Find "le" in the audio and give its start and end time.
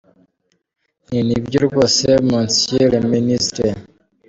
2.93-2.99